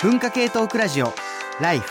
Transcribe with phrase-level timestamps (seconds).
[0.00, 1.12] 文化系トークラジオ
[1.60, 1.90] ライフ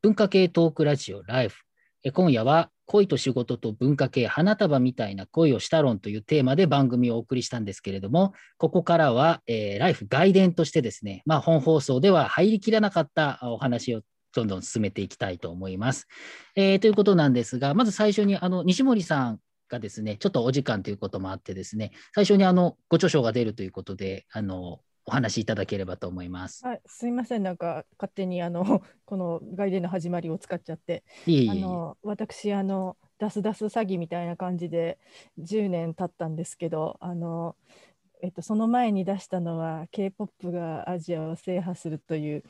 [0.00, 1.64] 文化系トークラジオライフ。
[2.04, 14.02] え今夜は恋と仕事と文化系花束みたいな恋をした論というテーマで番組をお送りしたんですけれども、ここからは、えーライフ外伝としてですね、まあ、本放送では入りきらなかったお話を
[14.36, 16.06] どんどん進めていきたいと思います。
[16.54, 26.66] えーということなんですが、まず最初にあの西森さんがですね、ちょっとお時間ということもあってですね、最初にあのご著書が出るということで、あのお話しいただければと思います。
[26.66, 31.50] はい、すいません、なんか勝手にあの この外伝の始まりを使っちゃって、いえい。
[31.50, 34.98] あの私あのダスダス詐欺みたいな感じで
[35.38, 37.54] 10年経ったんですけど、あの
[38.20, 42.42] えっとその前に出したのは K-POP がアジアを制覇するという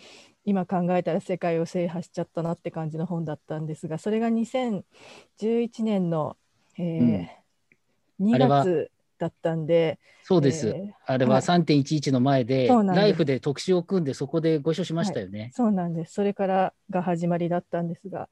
[0.47, 6.39] 今考えたら世界を制覇しちゃったなって感じの本だったんですが、それが2011年の、
[6.79, 7.47] えー
[8.19, 10.69] 2あれは月だったんで、そうです。
[10.69, 15.51] えーあれははい3.11の前で、そうなんですライフで特集を組んで、そこでご一緒しましたよね。
[15.55, 16.15] そうなんです。
[16.15, 18.29] それからが始まりだったんですが、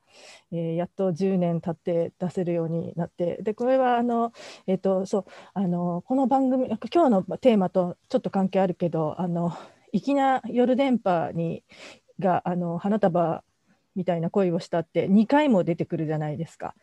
[0.53, 4.33] えーやっと10年経って出せるようになって、でこれはあの
[4.67, 9.57] えっ、とそうあのこの番組今日のテーマとちょっと関係あるけど、あの
[9.93, 11.63] 粋な夜電波に
[12.19, 13.45] があの花束
[13.95, 16.75] みたいな恋をしたって2回も出てくるじゃないですか。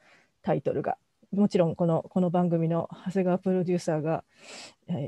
[0.41, 0.97] タイトルが。
[1.31, 4.25] もちろんこのこの番組の長谷川プロデューサーが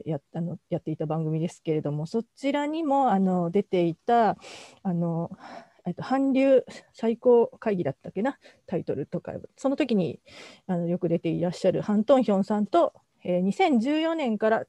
[0.06, 4.38] やあのやっていた番組ですけれどもそちらにもあの出ていた
[4.84, 5.32] あの、
[5.86, 6.64] えっと、韓流
[6.94, 8.38] 最高会議だったっけな？
[8.68, 10.22] タイトルとかその時に
[10.66, 12.94] あのよく出ていらっしゃるハン・トンヒョンさんと、
[13.26, 14.64] えー2014年から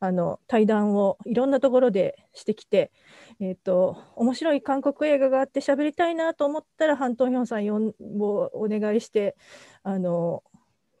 [0.00, 2.92] あの対談をいろんなところでしてきて、
[3.40, 9.36] えっと面白い韓国映画があって喋りたいなと思ったらハン・トンヒョンさんよんをお願いして
[9.82, 10.44] あの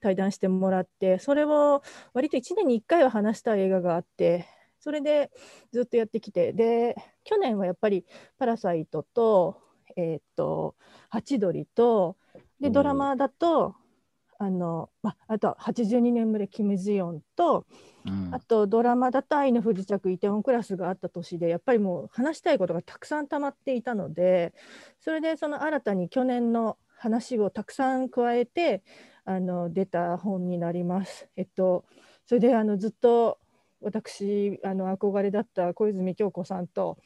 [0.00, 1.82] 対談してもらってそれを
[2.14, 4.46] 割と1年に1回は話したい映画があって
[4.80, 5.30] それで
[5.72, 8.04] ずっとやってきてで去年はやっぱり
[8.38, 9.56] 「パラサイトと」
[9.96, 10.76] えーっと
[11.10, 12.16] 「ハチドリと」
[12.60, 13.76] ドラマだと
[14.38, 17.66] あの、まあ、あとは82年ぶりキム・ジヨンと
[18.06, 18.34] うん。
[18.34, 24.54] あとドラマだと「愛の不時着イテウォンクラス」があった年でやっぱりもう話したいことがたくさん溜まっていたので
[25.00, 28.82] それでその新たに去年の話をたくさん加えて
[29.28, 31.28] あの出た本になります。
[31.36, 31.84] えっと、
[32.24, 33.38] それであのずっと
[33.82, 36.96] 私あの憧れだった小泉京子さんと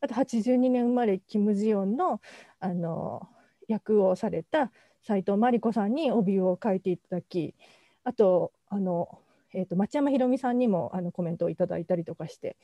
[0.00, 2.20] あと82年生まれキム・ジヨンの
[2.60, 3.28] あの
[3.66, 4.70] 役をされた
[5.02, 7.56] 斉藤真理子さんに帯を書いていただき
[8.04, 9.18] あとあの、
[9.52, 12.56] えー、と町山ひろみさんにもあのコメントをいただいたりとかして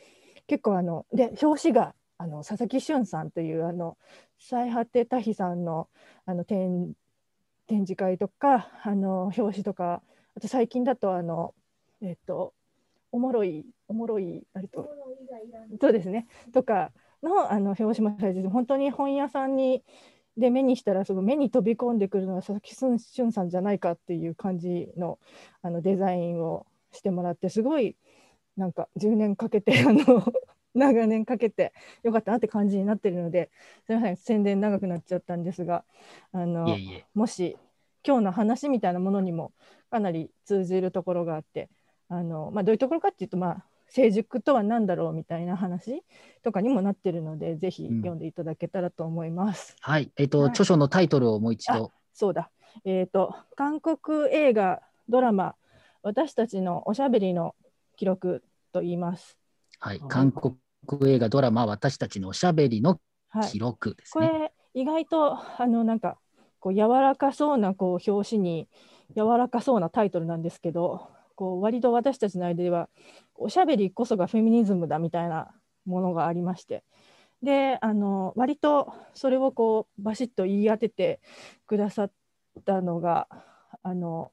[0.46, 3.96] 結構あので表紙があの佐々木俊さんというあの
[4.38, 5.88] 最果て多比さんの
[6.24, 6.94] あの展
[7.68, 10.02] 展示会とかあの表紙とか
[10.36, 11.54] あと最近だとあの
[12.02, 12.54] えっ、と
[13.12, 14.88] おもろいおもろいあれと
[15.80, 16.26] そうですね。
[16.52, 16.90] とか
[17.22, 19.82] のあの表紙もされて本当に本屋さんに
[20.36, 25.18] で目にしたらすごい目に飛び込んでくるのは佐々木俊さんじゃないかっていう感じの
[25.62, 27.96] あのデザインをしてもらってすごい
[28.56, 30.32] なんか10年かけてあの
[30.78, 31.72] 長年かけて
[32.02, 33.50] よかったなって感じになってるので
[33.86, 35.84] すみません宣伝長くなっちゃったんですが
[36.32, 36.76] あの。
[37.14, 37.56] もし
[38.06, 39.52] 今日の話みたいなものにも
[39.90, 41.68] かなり通じるところがあって
[42.08, 46.02] あの、まあ、どういうところかっていうと、まあ、成熟とは何だろうみたいな話
[46.42, 49.76] とかにもなってるのでぜひうん読んでいただけたらと思います。
[49.80, 50.10] はい。
[50.16, 51.92] えっ、と、はい著書のタイトルをもう一度。
[52.12, 52.50] そうだ、
[52.84, 55.54] えー、と韓国映画ドラマ
[56.02, 57.54] 「私たちのおしゃべりの
[57.96, 59.38] 記録」と言います。
[59.78, 59.98] はい。
[59.98, 60.56] はい韓国
[61.06, 63.00] 映画ドラマ、私たちのおしゃべりの
[63.50, 64.28] 記録ですね。
[64.28, 66.18] これ意外とあのなんか
[66.60, 68.68] こう柔らかそうなこう表紙に
[69.16, 72.88] 柔らかそうなタイトルなんですけどこう割と私たちの間では
[73.34, 75.52] おしゃべりこそがフェミニズムだみたいな
[75.86, 76.84] ものがありまして
[77.42, 81.20] であの割とそれをこうバシッと言い当てて
[81.66, 82.12] くださっ
[82.64, 83.28] たのが
[83.82, 84.32] あの、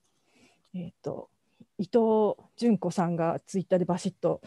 [0.73, 1.29] えー、と
[1.77, 4.41] 伊藤純子さんがツイッターでバシッと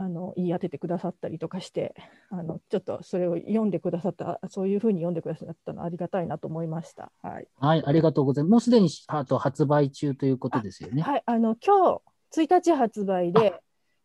[0.00, 1.94] あの言い当ててくださったりとかして
[2.30, 7.10] あのちょっとそれを読んでくださったそういうふうに読んでくださったのはありがたいなと思いました。
[7.20, 7.82] はい、はい。
[7.84, 8.50] ありがとうございます。
[8.50, 11.02] もうすでにあと発売中ということですよね。
[11.02, 12.00] はい、あの今
[12.32, 13.60] 日1日発売で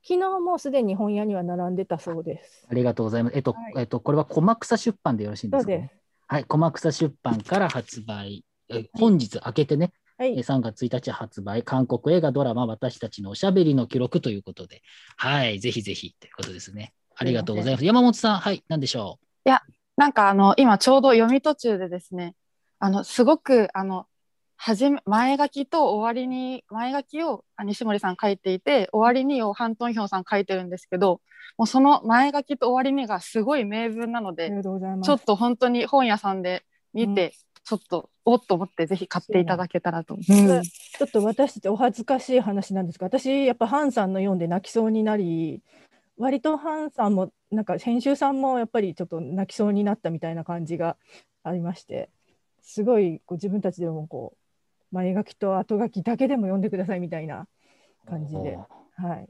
[0.05, 2.67] 昨日もうすでに本屋には並んでたそうです。
[2.69, 3.35] ありがとうございます。
[3.37, 5.93] えっと、はいえっと、これは駒草出版でよろしいんですか、そうでね、
[6.27, 6.43] はい。
[6.45, 8.43] 駒草出版から発売。
[8.69, 14.81] え本日明けてね、はい、え3月1日発売、韓国映画ドラマ、私たちのおしゃべりの記録ということで、
[15.17, 16.93] はい、ぜひぜひということですね。
[17.15, 17.85] ありがとうございます。
[17.85, 19.19] 山本さん、はい、何でしょ
[19.95, 22.35] なんかあの今ちょうど読み途中でですね
[22.79, 24.07] あのすごくあの
[24.55, 31.21] はじめ前書きと終わりに前書きをあ西森さん書いていて終わりにをハントンヒョンさん書いてるんですけど
[31.57, 35.05] もうその前書きと終わりにがすごい名文なのでありがとうございます。
[35.05, 36.63] ちょっと本当に本屋さんで
[36.93, 37.33] 見て、
[37.65, 40.17] ちょっとおっと思ってぜひ買っていただけたらと。
[40.17, 45.61] ちょっと私たちお恥ずかしい話なんですが、私、やっぱハンさんの読んで泣きそうになり、
[46.17, 50.97] 割とハンさんも、なんか編集さんもやっぱりちょっと泣きそうになったみたいな感じが
[51.43, 52.09] ありまして、
[52.61, 54.33] すごいこう自分たちでもこ
[54.91, 57.47] う、前書きと後書きだけでも読んでくださいみたいな
[58.05, 58.57] 感じで、
[58.95, 59.27] はい、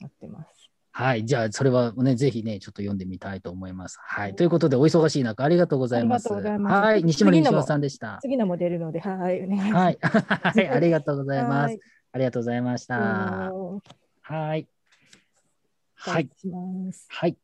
[0.00, 0.70] なってます。
[0.92, 1.24] はい。
[1.24, 3.98] じゃあ、それはね、ぜひね、ちょっと読んでみたいと思います。
[4.02, 4.34] はい。
[4.34, 6.26] ということで、お忙しい中、ありがとうございます。
[6.26, 7.04] ありがとうございますはい。
[7.04, 8.18] 西森西野さんでした。
[8.22, 9.74] 次のも出るので、はい、お願いします。
[9.74, 9.98] はい。
[10.00, 10.68] はい。
[10.70, 11.80] ありがとうございますはい。
[12.12, 12.98] ありがとうございました。
[12.98, 14.68] はい。
[15.94, 16.28] はい。
[17.08, 17.36] はい。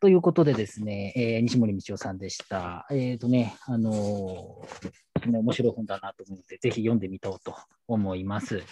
[0.00, 2.86] ということでですね、えー西森道夫さんでした。
[2.90, 7.54] えっ、とね、あのーね面白い本だなと思って、ぜひ読んでみたうと
[7.86, 8.62] 思います。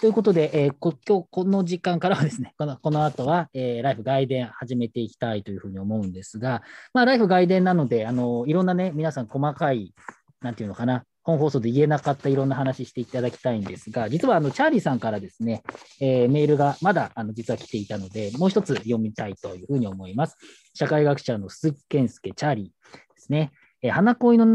[0.00, 6.62] ということで、えーこ今日この時間からはですね、このこの後は、えーライフ外伝始めていきたいというふうに思うんですが、
[6.92, 9.94] まあ、ライフ外伝なので、あのいろんなね、皆さん細かい、
[10.40, 15.62] なんていうのかな、本放送で言えなかったいろんな話していただきたいんですが、実はあのチャーリーさんからですね、
[16.00, 20.36] えーメールがまだあの実は来ていたので、もう一つ読みたいというふうに思います。
[20.74, 22.72] 社会学者の鈴木健介チャーリーで
[23.16, 23.52] すね。
[23.82, 24.46] えー花恋の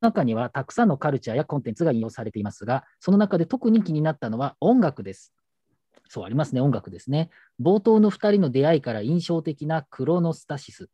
[0.00, 5.32] 中にはたくさんのカルチャーやコンテンツが引用されていますが、その中で特に気になったのは音楽です。
[6.08, 7.30] そうありますね、音楽ですね。
[7.60, 10.88] 冒頭の2人の出会いから印象的なクロノスタシス。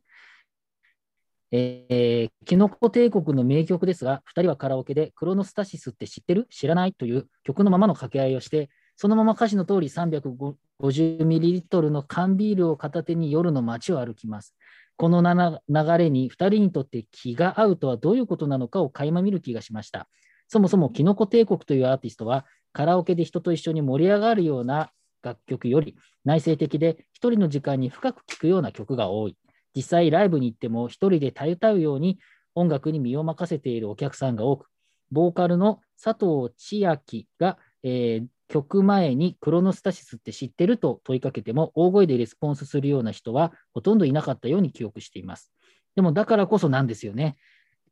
[1.51, 6.47] えーキノコ帝国の名曲ですが、2人はカラオケでクロノスタシスって知ってる？
[6.49, 6.93] 知らない？
[6.93, 14.55] という曲のままの掛け合いをして、そのまま歌詞の通り 350ml の缶ビールを片手に夜の街を歩きます。
[14.97, 20.09] この流れに2人にとって気が合うとはどういうことなのかを垣間見る気がしました。
[20.47, 24.91] そもそもキノコ帝国というアーティストはカラオケで人と一緒に盛り上がるような
[25.21, 25.95] 楽曲より
[26.25, 29.37] 内省的で一人の時間に深く聴くような曲が多い。
[29.75, 32.19] 実際ライブに行っても一人でたゆたうように
[32.55, 34.67] 音楽に身を任せているお客さんが多く、
[35.11, 45.51] ボーカルの佐藤千秋が、えー曲前にクロノスタシスって知ってると問いかけても大声でレスポンスするような人はほとんどいなかったように記憶しています。
[45.95, 47.37] でもだからこそなんですよね。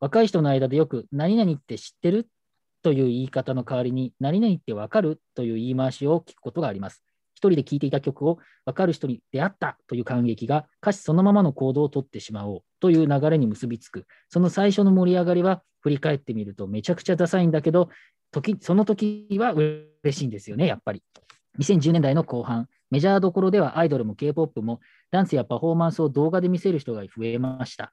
[0.00, 2.28] 若い人の間でよく何々って知ってる
[2.82, 7.02] という言い方の代わりに何々ってわかるという言い回しを聞くことがあります。
[7.34, 14.06] 一人で聴いていた曲を分かる人に出会ったという感激が歌詞そのままの行動をとってしまおうという流れに結びつく。
[14.30, 17.90] その最初の盛り上がりは振り返ってみるとめちゃくちゃダサいんだけど、
[18.32, 21.02] 時その時は嬉しいんですよね、やっぱり。
[21.58, 24.80] 2010年代の後半、メジャーどころではアイドルも K-POP も
[25.10, 27.92] ダンスやパフォーマンスを動画で見せる人が増えました。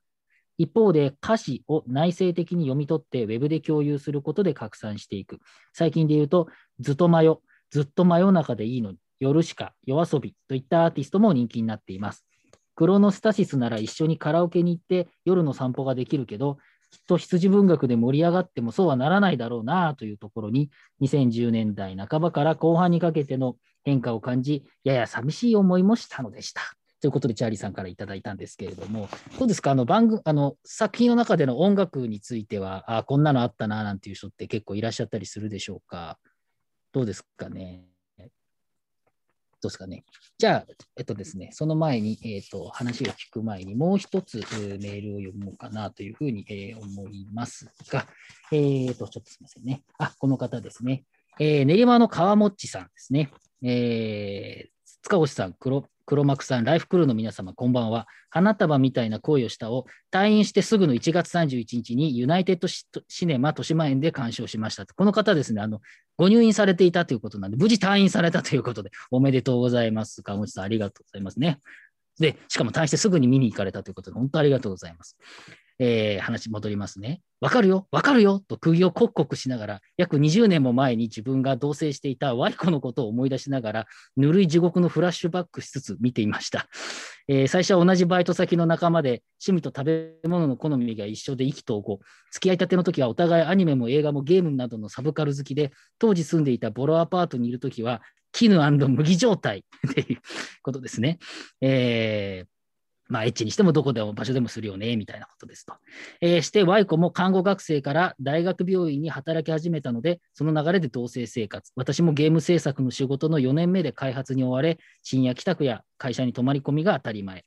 [0.57, 5.39] 一方で歌詞を内省的に読み取ってウェブで共有することで拡散していく。
[5.73, 6.47] 最近で言うと、
[6.79, 7.39] ずっと真夜、
[7.71, 12.25] ずっと真夜中でいいのに、夜しか、夜遊びといったアーティストも人気になっています。
[12.75, 16.57] クロノスタシスなら一緒にカラオケに行って夜の散歩ができるけど、
[17.07, 20.69] と羊文学で盛り上がってもそうはならないだろうなというところに、
[21.01, 26.61] 2010年代半ばから後半にかけての変化を感じ、やや寂しい思いもしたのでした。
[27.01, 36.17] ということで、チャーリーさんからいただいたんですけれども、どうですか、あの番組あの作品の中での音楽については、あこんなのあったななんていう人って結構いらっしゃったりするでしょうか？
[36.93, 37.92] どうですかね？
[39.63, 40.03] どうですかね。
[40.37, 40.65] じゃあ、
[40.97, 48.05] えっとですね、その前に、えっと、話を聞く前に、もう一つ、えーメールを読もうかなというふうに、えー思いますが、
[48.51, 49.83] えっと、ちょっとすみませんね。
[49.97, 51.05] あ、この方ですね。
[51.39, 53.31] えー練馬の川もっちさんですね。
[53.63, 58.07] えー塚越さん、黒黒幕さん、ライフクルーの皆様、こんばんは。
[58.29, 64.85] 花束みたいな恋をしたを退院してすぐの1月31日にユナイテッドシネマ豊島園で鑑賞しました。
[64.85, 65.81] この方ですね、あの、
[66.17, 70.21] ご入院されていたということなんで、無事退院されたということで、おめでとうございます。
[70.23, 71.59] 川口さん、ありがとうございますね。
[72.19, 75.17] で、しかも退院してすぐに見に行かれたということで、本当ありがとうございます。
[75.85, 77.21] えー話戻りますね。
[77.41, 83.85] わかるよ、わかるよと釘をコクコクしながら、約20年も前に自分が同棲していたワイコのことを思い出しながら、
[84.15, 86.69] ぬるい地獄のフラッシュバックしつつ見ていました。
[87.27, 89.83] えー最初は同じバイト先の仲間で、趣味と食
[90.23, 91.99] べ物の好みが一緒で意気投合。
[92.31, 100.21] 付き合いたての時はお互いアニメも映画もゲームなどのサブカル好きで、当時住んでいたボロアパートにいる時は、絹麦状態っていう
[100.63, 101.19] ことですね。
[101.59, 102.52] えー
[103.13, 105.75] まあ、エッチにしてもどこでも場所でもするよね、みたいなことですと。
[106.19, 111.71] えーして、ワイコも看護学生から大学病院に働き始めたので、その流れで同棲生活。
[111.75, 117.45] 私もゲーム制作の仕事の4年目で開発に追われ、深夜帰宅や会社に泊まり込みが当たり前。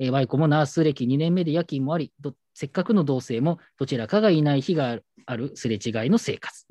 [0.00, 2.12] えーワイコもナース歴2年目で夜勤もあり、
[2.54, 6.66] せっかくの同棲もどちらかがいない日があるすれ違いの生活。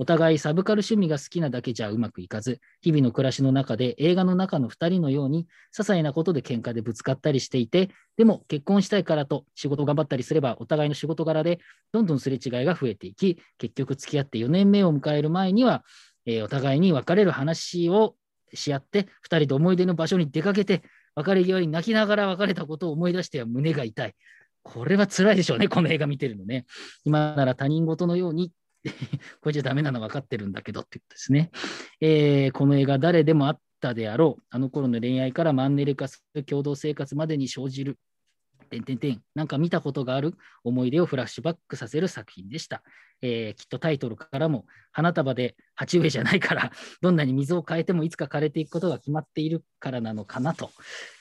[0.00, 11.60] お互いサブカル趣味が好きなだけじゃうまくいかず、日々の暮らしの中で映画の中の2人のように、些細なことで喧嘩でぶつかったりしていて、でも結婚したいからと仕事頑張ったりすれば、お互いの仕事柄で
[11.92, 15.84] どんどんすれ違いが増えていき、結局付き合って4年目を迎える前には、
[16.24, 18.14] えーお互いに別れる話を
[18.54, 19.04] し合って、2
[19.40, 20.82] 人で思い出の場所に出かけて、
[21.14, 24.14] 別れ際に泣きながら別れたことを思い出しては胸が痛い。
[24.62, 26.64] これは辛いでしょうね、この映画見てるのね。
[27.04, 28.50] 今なら他人事のように
[29.40, 31.50] これじゃダメなの分かってるんだけどって言ってですね、
[32.00, 37.98] えーこの映画誰でもあったであろう、あの頃の恋愛からマンネリ化する共同生活までに生じる、
[38.70, 40.34] てんてんてん、なんか見たことがある
[40.64, 42.82] 思い出をフラッシュバックさせる作品でした。
[43.22, 46.72] えーきっとタイトルからも、花束で鉢植えじゃないから、
[47.02, 50.70] どんなに水を変えてもいつか枯れていくことが決まっているからなのかなと。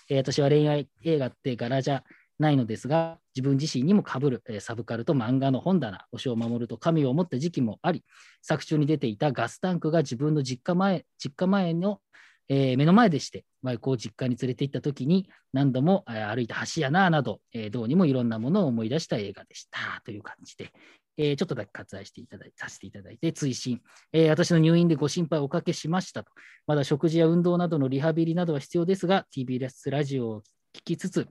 [0.10, 2.04] えー私は恋愛映画って柄じゃ
[2.40, 8.04] ないのですが、自分自身にも被る、えサブカルと漫画の本棚、推しを守ると神を思った時期もあり、
[8.42, 12.00] 作中に出ていたガスタンクが自分の実家前実家前の、
[12.48, 20.02] えー目の前でして、マイクを実家に連れて行った時に何度も、え歩いた橋やななど、えどうにもいろんなものを思い出した映画でした。
[20.06, 20.72] という感じで、
[21.18, 23.82] えちょっとだけ割愛していただいさせていただいて、追伸、
[24.14, 26.32] えー私の入院でご心配をおかけしましたと、
[26.68, 30.44] まだ食事や運動などのリハビリなどは必要ですが、TBS ラジオを
[30.74, 31.28] 聞きつつ、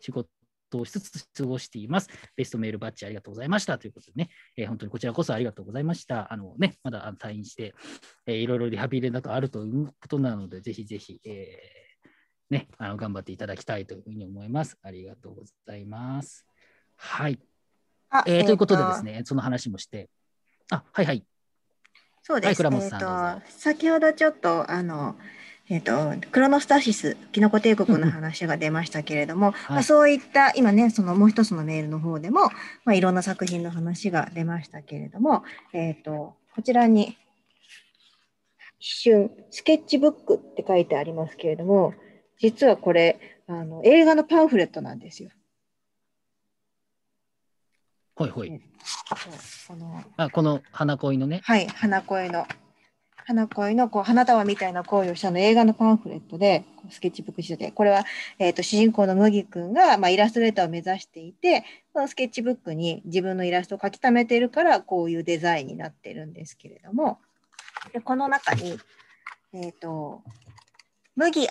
[0.00, 0.28] 仕事
[0.74, 2.08] をしつつ過ごしています。
[2.36, 6.32] ベストメールバッジありがとうございましたということでね、えー本当にこちらこそありがとうございました。
[6.32, 7.74] あのね、まだ退院して、
[8.26, 12.10] えーいろいろリハビリなどあるということなので、ぜひぜひ、えー
[12.50, 14.76] ね、あの頑張っていただきたいというふうに思います。
[14.82, 16.46] ありがとうございます。
[16.96, 17.38] はい。
[18.10, 19.04] あえーということでです。
[19.04, 20.08] ね、その話もして、
[20.70, 21.24] あ、はいはい。
[22.22, 22.46] そうです。
[22.48, 25.16] はい倉本さんえー先ほどちょっとあの
[25.70, 25.92] えっ、と
[26.32, 32.40] クロノスタシスキノコ帝国の話が出ましたけれども、はいまあ、そういった今ねそのもう一つのメールの方でも、
[32.84, 37.16] まあ、いろんな作品の話が出ましたけれども、えっ、とこちらに
[38.80, 41.94] 一瞬スケッチブックって書いてありますけれども、
[42.38, 45.30] 実はこれあの映画のパンフレットなんですよ。
[48.16, 48.60] ほいほい。
[48.82, 51.40] そうこのあ、この花恋のね。
[51.44, 52.46] はい、花恋の。
[53.30, 58.04] 花恋のこう花束みたいな恋をしたの映画のパンフレットでスケッチブックしててこれは、
[58.40, 67.18] えー、と主人公の麦君が、まあ、イラストレーターを目指していてこのスケッチブックに自分のイラストを書き溜めているからこういうデザインになってるんですけれども。
[67.92, 68.78] でこの中に、
[69.54, 70.22] えー、と
[71.16, 71.48] 麦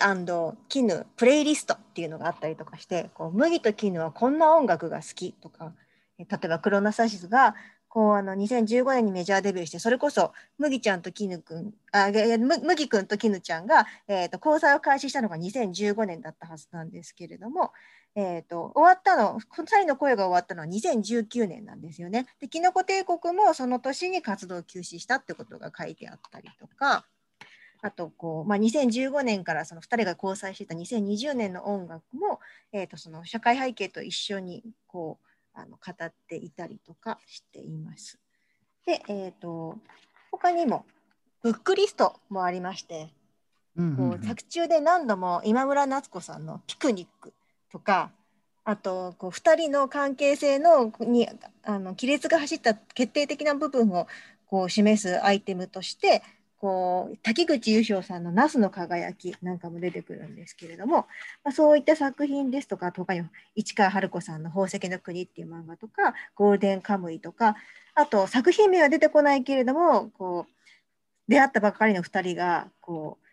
[0.68, 5.72] 絹プレイリストっていうのがあったりとかしてこう麦と絹はこんな音楽が好きとか
[6.18, 7.54] 例えばクロナサシスが
[7.90, 17.72] こうあの2015年にメジャーデビューしてそれこそ麦ちゃんと絹くんあ麦くんと絹ちゃんが、えー、と交際を開始したのが2015年だったはずなんですけれども、
[18.14, 22.26] えー、と終わったの2人の声が終わったのは2019年なんですよね。
[22.40, 27.04] でキノコ帝国もその年に活動を休止したってことが書いてあったりとか。
[27.82, 32.38] あとこう、まあ、2015年からその2人が交際してた2020年の音楽も、
[32.72, 38.18] えー、とその社会背景と一緒にこうあの語っていたりとかしています。
[38.86, 39.78] で、えー、と
[40.30, 40.84] 他にも
[41.42, 42.94] ブックリストもありまして、
[43.76, 47.32] うんうんこう作中で何度も今村夏子さんの「ピクニック」
[47.70, 48.10] とか
[48.64, 51.28] あとこう2人の関係性のに
[51.62, 54.06] あの亀裂が走った決定的な部分を
[54.46, 56.22] こう示すアイテムとして
[56.60, 61.08] こう滝口優勝さんの「ナスの輝き」なんかも出てくるんですけれども、
[61.42, 67.56] まあ、そういった作品ですとか他にも市川春子さんの「宝石の国」っていう漫画とか「ゴールデンカムイ」とか
[67.94, 70.52] あと作品名は出てこないけれどもこう
[71.28, 73.26] 出会ったばかりの2人がこう、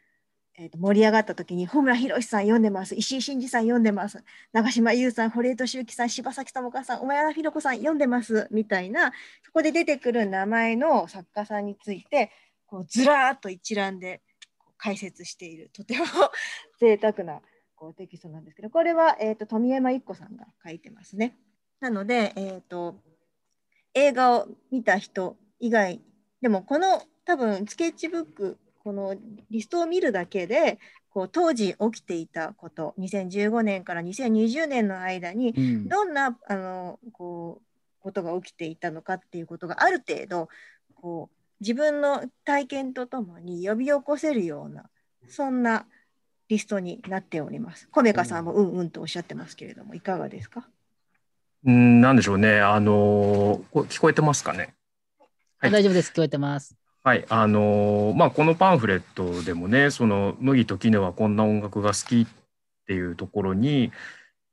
[0.55, 9.11] えーと盛り上がった時に穂村弘さん読んでます石井真二さん読んでます長島優さん堀江敏之さん柴咲友香さん小山弘子さん読んでますみたいな
[9.43, 12.31] そこで出てくる名前の作家さんについて
[12.67, 14.21] こうずらーっと一覧で
[14.77, 16.05] 解説しているとても
[16.79, 17.41] 贅沢な
[17.75, 21.37] こうテキストなんですけどこれは、えー、と富山一子さんが書いてますね。
[21.79, 22.99] なので、えー、と
[23.93, 26.01] 映画を見た人以外
[26.41, 29.15] でもこの多分スケッチブックこの
[29.49, 40.47] リストを見るだけでこう当時起きていたこと2015年から2020年の間にうんどんなあのこうことが起きていたのかっていうことがある程度
[40.95, 44.83] こう自分の体験とともに呼び起こせるような
[45.27, 45.85] そんな
[46.49, 47.87] リストになっております。
[47.89, 50.67] コメカさんもうんうんとおっしゃってますけれどもいかがですか？
[51.65, 52.61] うん、なんでしょうね。
[52.61, 54.75] あのこ聞こえてますかね？
[55.59, 56.11] はい大丈夫です。
[56.11, 56.75] 聞こえてます。
[57.03, 62.27] はい、あのまあこのパンフレットでもね、その麦と絹はこんな音楽が好きっ
[62.85, 63.91] ていうところに、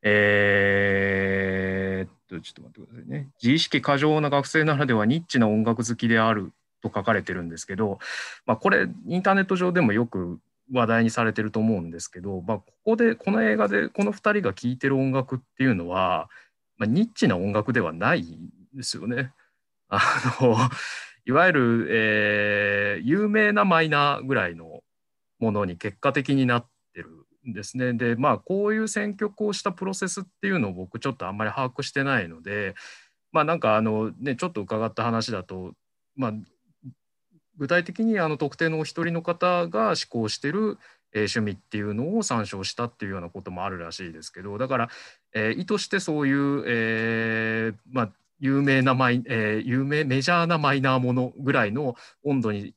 [0.03, 3.29] えーっと、ちょっと待ってくださいね。
[3.43, 6.53] 自意識過剰な学生ならではニッチな音楽好きである
[6.89, 7.99] と書かれてるんですけど、
[8.47, 10.39] まあ、これ、インターネット上でもよく
[10.73, 16.29] 話題にされてると思うんですけど、まあ、ここで、この映画でこの2人が聴いてる音楽っていうのは、
[16.77, 19.33] まあ、ニッチな音楽ではないんですよね。
[19.89, 20.01] あ
[20.41, 20.57] の
[21.27, 24.83] いわゆる、えー、有名なマイナーぐらいの
[25.39, 27.95] ものに結果的になってるんですね。
[27.95, 32.75] でまあこういう選曲をしたプロセスっていうのを僕ちょっとあんまり把握してないので
[33.33, 35.73] まあなんかあのねちょっと伺った話だと
[36.17, 36.33] まあ
[37.59, 40.79] 具体的にあの特定のお一人の方が思考してる、
[41.15, 44.89] 趣味っていうのを参照したっていうようなこともあるらしいですけどだから、
[45.33, 51.95] え、意図してそういう、えー、まあ有名なマイ、えー、有名メジャーなマイナーものぐらいの
[52.25, 52.75] 温度に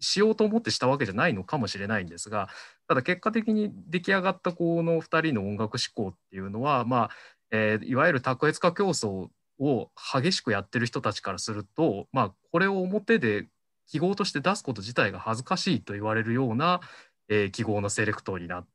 [0.00, 2.48] しようと思ってしたわけじゃないのかもしれないんですが
[2.88, 7.10] ただ結果的に出来上がったこの2人の音楽思考っていうのは、まあ
[7.50, 9.28] えー、いわゆる卓越化競争
[9.58, 13.46] を激しくやってる人たちからすると、まあ、これを表で
[13.86, 16.80] 記号として出すこと自体が恥ずかしいと言われるような、
[17.28, 18.66] えー、記号のセレクトになっ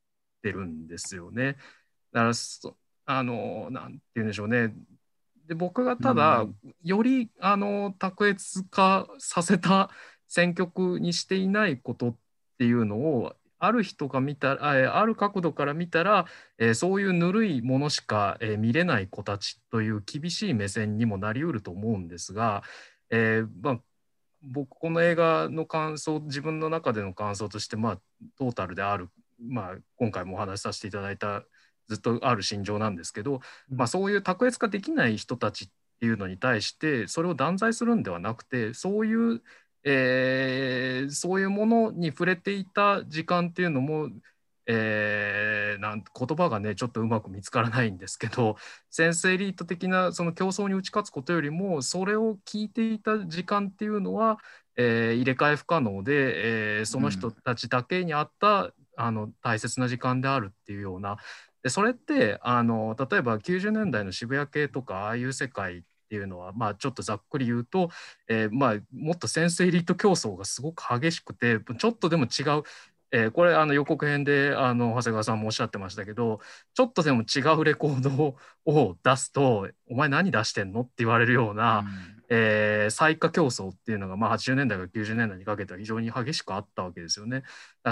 [0.42, 1.56] てるんですよね。
[2.12, 2.32] だから
[3.06, 4.72] あのなんて言うんでしょうね
[5.46, 6.46] で僕がただ、
[6.84, 9.90] よりあの卓越化させた
[10.28, 12.16] 選曲にしていないことっ
[12.58, 16.26] ていうのをある人が見たらある角度から見たら、
[16.58, 22.62] えー、そういうぬるいものしか、えー、見れない子たちという厳しい目線にもなりうると思うんですが、
[23.10, 23.80] えーまあ、
[24.42, 28.00] 僕この映画の感想自分の中での感想として、まあ、
[28.38, 31.42] トータルである、まあ、今回もお話しさせていただいた
[31.88, 35.68] ずっとある心情なんですけど、まあ、そういう卓越化できない人たちっ
[36.00, 39.42] ていうのに対してそれを断罪するんではなくてそういう、
[39.84, 44.08] えー、そういうものに触れていた時間っていうのも、
[44.72, 48.54] えー、なん言葉がねちょっとうまく見つからないんですけど
[48.88, 54.38] センスエリート的なその競争に打ち勝つことよりもそれを聞いていた時間っていうのは、
[54.76, 61.16] えー、入れ替え不可能で、えー、その人たちだけにあった、うん、あの大切な時間であるっていうような。
[61.64, 67.88] でそれってあの例えば90年代の渋谷系とかああいう世界っていうのは、まあ、ちょっとざっくり言うと、
[68.28, 72.64] えー、まあ、もっとセンスエリート競争がすごく激しくてちょっとでも違う、
[73.12, 76.40] えー、これあの予告編であの長谷川さんもおっしゃってましたけど
[76.74, 81.86] ちょっとでも違うレコードを出すと「お前何出してんの?」って言われるような、うん、
[82.28, 87.42] えー、最下競争っていうのが、まあ、80年代から90年代にかけては非常に激しくあったわけですよね。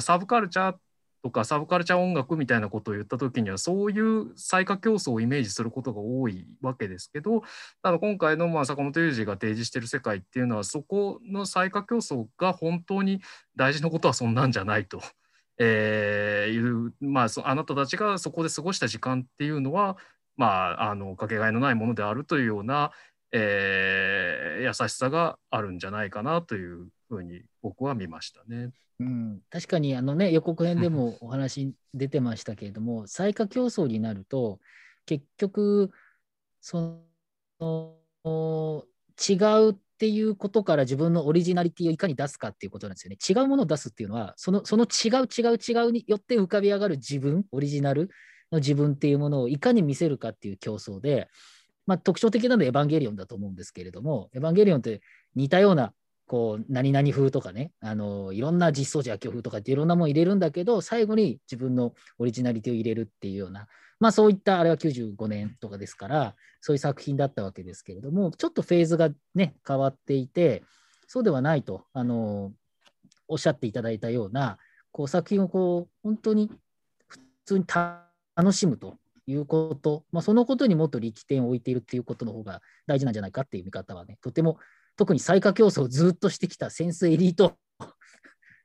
[0.01, 0.77] サブカルチャー
[1.23, 7.43] とかサブカルチャー音楽みたいなことを言った時にはそういう最下競争をイメージすることが多いわけですけど
[7.83, 13.21] ただ今回のまあ坂本龍二が提示してる世界っていうのはそこの最下競争が本当に
[13.57, 15.01] 大事なことはそんなんじゃないと。
[15.61, 19.97] えー、いうまあ、あなたたちがそこで過ごした時間っていうのは、
[20.37, 22.93] まあ、あのかけがえのないものであるというような、
[23.33, 28.71] えー、優しさがあるんじゃないかなというふうに僕は見ましたね。
[29.01, 34.61] うん、確かにあの、ね、予告編でもお話出てましたけれども、 最下競争になると、
[35.07, 35.91] 結局、
[36.61, 37.03] そ
[37.61, 38.85] の
[39.29, 39.35] 違
[39.69, 43.17] うっていうことから自分のオリジナリティをいかに出すかっていうことなんですよね。
[43.17, 48.11] 違うものを出すっていうのは、そのその違う違う違うによって浮かび上がる自分、オリジナル
[48.51, 51.29] の自分っていうものをいかに見せるかっていう競争で、
[51.87, 55.01] まあ、特徴的なのはエヴァンゲリオンだと思うんですけれども、エヴァンゲリオンって
[55.35, 55.95] 似たような
[56.29, 63.67] こう、何々風とかね、あの、いろんな実装時野球風とかっていろんなもん入れるんだけど、最後に自分のオリジナリティを入れるっていうような、
[63.99, 70.63] まあそういった、あれは95年とかですから、そういう作品だったわけですけれども、ちょっとフェーズがね、変わっていて、
[71.09, 72.53] そうではないと、あの、
[73.27, 74.59] おっしゃっていただいたような、
[74.93, 76.51] こう作品をこう、本当に
[77.09, 78.99] 普通に楽しむと。
[79.31, 84.57] いうこと、まあ、そのことにもっと力点を置いているっていうことの方が大事なんじゃないかっていう見方はね、とても
[84.99, 87.55] 特に最下競争をずっとしてきたセンスエリート、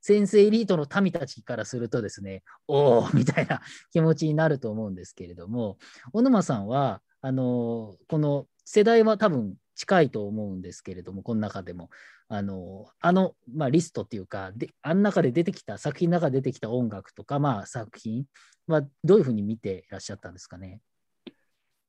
[0.01, 5.77] センスエリートの民たちからするとですね、おお みたいな気持ちになると思うんですけれども、
[6.11, 11.89] 小沼さんは、あのこの世代は多分近いと思うんですけれども、この中でも、
[12.27, 18.25] あの、あの、まあ、リストっていうか、であの中で出てきた、作品の中で出てきた音楽とか、まあ、作品
[18.65, 20.81] はどういうふうに見ていらっしゃったんですかね？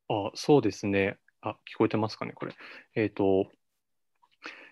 [0.08, 1.16] あそうですね。
[1.40, 2.54] あ、聞こえてますかね、これ。
[2.94, 3.50] えっ、ー、と、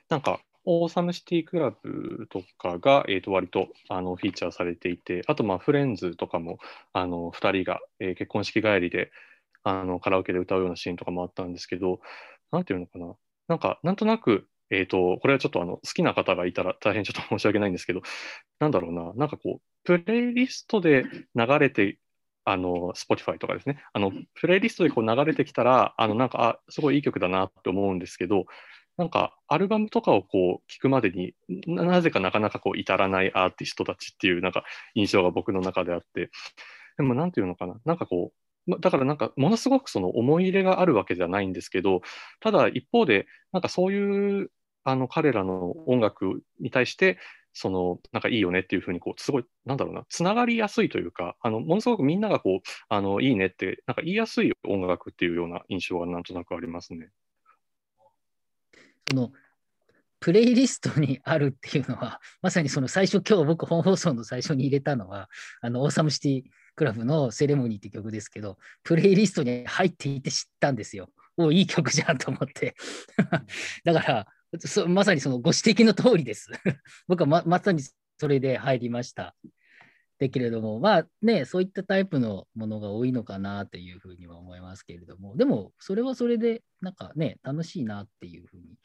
[0.09, 6.59] なんか、オーサムシティクラブとかが、えー、と割とあのフィーチャーされていて、あと、まあ、フレンズとかも
[6.93, 9.11] あの2人が、えー、結婚式帰りで
[9.65, 12.01] あのカラオケで歌うようなシーンとかもあったんですけど、
[12.53, 13.15] なんていうのかな、
[13.49, 18.03] なんか、なんとなく、えーと、これはちょっとあの好きな方がいたら大変ちょっと申し訳ないんですけど、
[18.61, 21.99] なんだろうな、なんかこう、プレイリストで流れて
[22.45, 28.47] あの、Spotify とかですね、あの、プレイリストでこう流れてきたら、あの、なんか、あ、すごいいい曲だなって思うんですけど、
[28.99, 31.35] なんか、アルバムとかをこう、聞くまでに
[31.67, 36.31] な、ぜかなかなかこう、至らないアーティストたちっていう、なんか、印象が僕の中であって、
[36.99, 38.33] でも、なんていうのかな、なんかこ
[38.69, 42.03] う、だからなんか、ものすごくその思い入れがあるわけじゃないんですけど、
[42.41, 44.51] ただ一方で、なんかそういう、
[44.85, 47.19] あの、彼らの音楽に対して、
[47.55, 57.11] その、なんかいいよねっていうふうに、こう、すごい、なんだろうな、つながりやすいというか、あの、ものすごくみんながこう、あの、いいねって、なんか言いやすい音楽っていうような印象がなんとなくありますね。
[59.13, 59.33] その、
[60.21, 65.29] プレイリストにあるっていうのは、 まさにその最初、今日僕本放送の最初に入れたのは、
[65.61, 66.43] あの、オーサムシティ
[66.75, 71.11] クラブのセレモニーって曲ですけど、プレイリストに入っていて知ったんですよ。
[71.37, 72.75] おいい曲じゃんと思って。
[73.85, 74.27] だから、
[74.87, 76.51] まさにそのご指摘の通りです。
[77.09, 77.83] 僕はままさに
[78.19, 79.35] それで入りました。
[80.23, 88.79] だけれども、まあね、そういったタイプのものが多いのかなというふうには思いますけれども、でも、それはそれで、なんかね、楽しいなっていうふうに。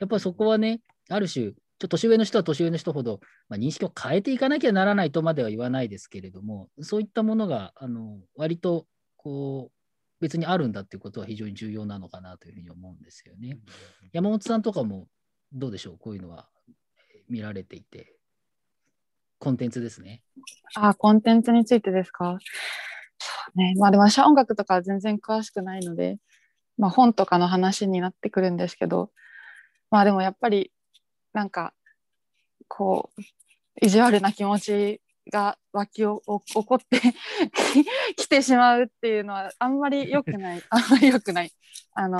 [0.00, 9.72] やっぱそこはね、ある種、ちょっと年上の人は年上の人ほど、まあ、認識を変えていかなきゃならないとまでは言わないですけれども、そういったものが、あの割とこう
[10.20, 13.58] 別にあるんだっていうことは非常に重要なのかなというふうに思うんですよね。
[14.12, 15.06] 山本さんとかも
[15.52, 16.48] どうでしょう、こういうのは
[17.28, 18.17] 見られていて。
[19.38, 20.22] コンテンツですね。
[20.74, 22.38] あ、コンテンツについてですか？
[23.18, 23.74] そうね。
[23.78, 26.18] まあでも私は音楽とか全然詳しくないので、
[26.76, 29.10] まあ本とかの話になってくるんですけど、
[29.90, 30.72] まあでもやっぱり
[31.32, 31.72] なんか
[32.68, 33.20] こう
[33.80, 35.00] 意地悪な気持ち
[35.32, 36.42] が湧き起こ
[36.76, 37.00] って
[38.16, 41.52] きてしまうっていうのはあんまり良くないあんまり良くない
[41.94, 42.18] あの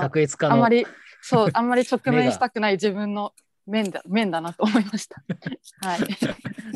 [0.53, 0.85] あんまり
[1.21, 3.33] そうあんまり直面したくない自分の
[3.69, 5.23] 面だ面だなと思いました。
[5.87, 5.99] はい。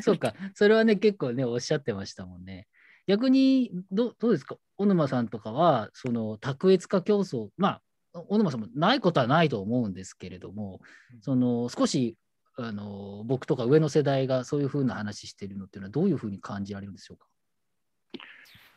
[0.02, 2.68] そうか、それはね、結構ね、おっしゃってましたもんね。
[3.08, 7.82] 逆にど、どうですか、小沼さんとかは、その卓越化競争、ま
[8.14, 10.82] あ、小沼さんもないことはないと思うんですけれども、
[11.22, 12.16] その少し
[12.56, 17.28] あの僕とか上の世代がそういうふうな話しているのっていうのは、どういうふうに感じられるんでしょうか？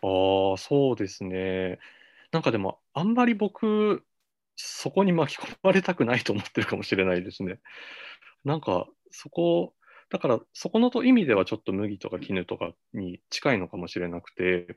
[0.03, 1.79] ああ、そうですね。
[2.33, 4.05] なんかでも、あんまり僕、
[4.57, 7.61] そこに巻き込まれたくないと思ってるかもしれないですね。
[8.45, 9.75] なんか、そこ、
[10.11, 14.77] だから、そこのと意味ではちょっと麦とか絹とかに近いのかもしれなくて、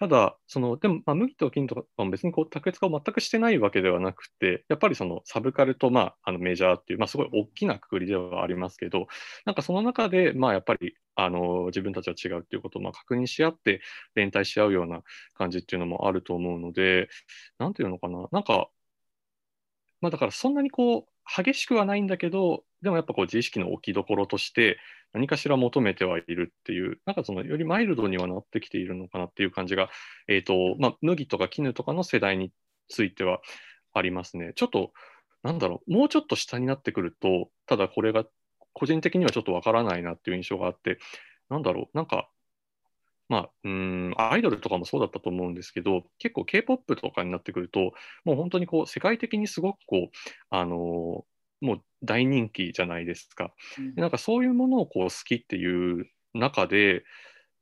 [0.00, 9.08] ただ、その、でも、まあ、麦と金とかも別にこう、卓越化を全くしてないわけではなくて、やっぱりそのサブカルと、まあ、あのメジャーっていう、まあ、すごい大きなくくりではありますけど、
[9.44, 13.82] なんかその中で、まあ、やっぱり、あの、自分たちは違うっていうことを、まあ、確認し合って、
[14.14, 15.02] 連帯し合うような
[15.34, 17.10] 感じっていうのもあると思うので、
[17.58, 18.70] なんていうのかな、なんか、
[20.00, 21.04] まあ、だからそんなにこう、
[21.42, 24.78] 激しくはないんだけど、でもやっぱこう自意識の置きどころとして
[25.12, 29.90] 何かしら求めてはいるっていう、なんかそのよりマイルドにはなってきているのかなっていう感じが、
[30.28, 32.52] えっ、と、まあ、麦とか絹とかの世代に
[32.88, 33.40] ついては
[33.92, 34.52] ありますね。
[34.54, 34.92] ちょっと、
[35.42, 38.24] なんだろう、もうちょっと下になってくると、ただこれが
[38.72, 40.98] 個人的にはちょっとわからないなっていう印象があって、
[41.48, 42.28] なんだろう、なんか、
[43.30, 47.92] まあ、うん、アイドルとかもそうだったと思うんですけど、結構 K-POP とかになってくると、
[48.24, 50.16] もう本当にこう、世界的にすごくこう、
[50.50, 51.24] あの
[51.60, 53.52] もう大人気じゃないですか。
[53.94, 57.04] でなんかそういうものをこう好きっていう中で、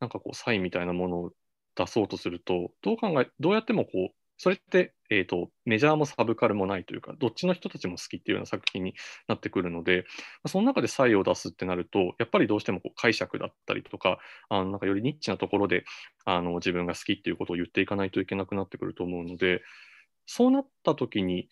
[0.00, 1.32] なんかこう、サインみたいなものを
[1.76, 8.94] 出そうとすると、どう考え、どうやってもこう、それって、えーと、メジャーもサブカルもないというか、どっちの人たちも好きっていうような作品に
[9.26, 10.04] なってくるので、
[10.46, 14.18] その中で差異を出すってなると、やっぱりどうしてもこう解釈だったりとか、
[14.48, 15.84] あのなんかよりニッチなところで
[16.24, 19.62] あの自分が好きっていうことを言っていかないといけなくなってくると思うので、
[20.26, 21.48] そうなった時に、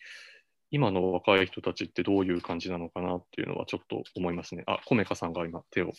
[0.69, 4.63] 今の若い人たちってどういう感じなのかなっていうのはちょっと思いますね。
[4.67, 5.93] あ、コメカさんが今手を。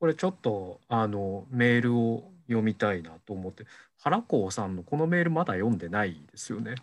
[0.00, 3.64] これちょっとあのメールを読みたいなと思って、
[3.98, 6.74] 原子さんのこのメールまだ読んでないですよね。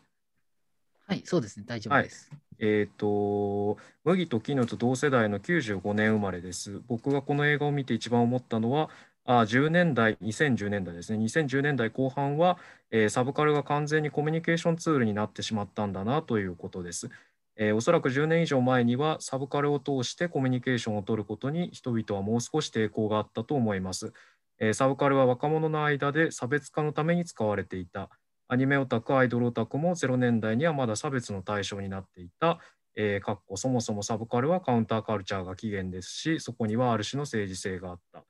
[1.07, 2.31] はい、そうですね、大丈夫です。
[2.57, 6.81] えっ、と、麦と絹と同世代の95年生まれです。
[6.87, 8.89] 僕がこの映画を見て一番思ったのは、
[9.25, 12.57] あ10年代、2010年代ですね、2010年代後半は、
[12.91, 17.09] えーサブカルが完全にコミュニケーションツールになってしまったんだなということです。
[17.57, 24.13] えーおそらく10年以上前にはサブカルを通してコミュニケーションを取ることに人々はもう少し抵抗があったと思います。
[24.59, 28.09] えーサブカルは若者の間で差別化のために使われていた。
[28.47, 32.59] アニメオタク、アイドルオタクも0年代にはまだ差別の対象になっていた。
[32.95, 38.25] えーかっこそもそもサブカルはカウンターカルチャーが起源ですし、そこにはある種の政治性があった。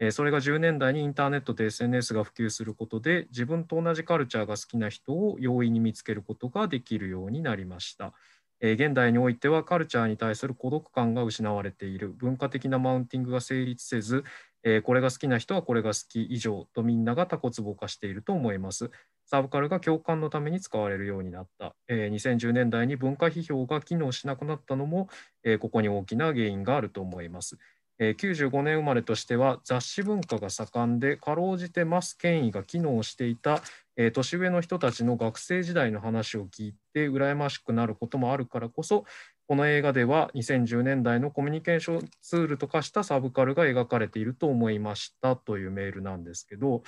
[0.00, 8.14] えーそれが10年代にインターネットと SNS が普及することで、自分と同じカルチャーが好きな人を容易に見つけることができるようになりました。
[8.60, 14.24] えー現代においてはカルチャーに対する孤独感が失われている文化的なマウンティングが成立せず、
[14.64, 18.90] えーこれが好きな人はこれが好き以上とみんながタコツボ化していると思います。
[19.26, 21.76] サブカルが共感のために使われるようになった。
[21.88, 25.08] えー2010年代に文化批評が機能しなくなったのも、
[25.44, 27.58] えここに大きな原因があると思います。
[27.98, 33.62] えー95年生まれとしては雑誌文化が盛んでかろうじてマス権威が機能していた、
[33.96, 39.04] えー年上の人たちの学生時代の話を聞いて羨ましくなることもあるからこそ
[39.48, 46.82] この映画では2010年代のコミュニケーションツールと化したサブカルが描かれていると思いましたというメールなんですけど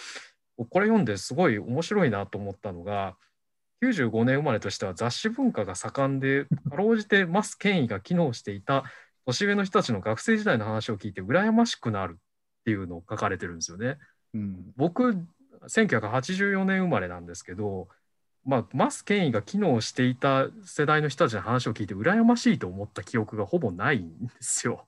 [0.68, 3.16] これ読んですごい面白いなと思ったのが
[3.82, 8.84] 95年生まれとしては雑誌文化が盛んでかろうじてマス権威が機能していた
[9.26, 13.98] 年上の人たちの学生時代の話を聞いて羨ましくなるっていうのを書かれてるんですよね。
[14.34, 15.16] うん僕
[15.66, 17.88] 1984年生まれなんですけど、
[18.44, 24.86] まあ、マス権威が機能していた世代の人たちの話を聞いて羨ましいと思った記憶がほぼないんですよ。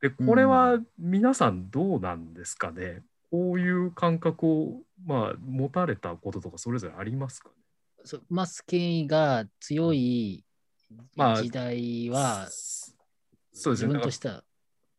[0.00, 8.18] でこれは皆さんどうなんですかね、こういう感覚を、まあ、持たれたこととかそれぞれありますかね？
[8.28, 10.44] マス権威が強い
[11.14, 12.96] まあ時代は、自
[13.52, 13.88] そうですね。
[13.88, 14.44] 分としては、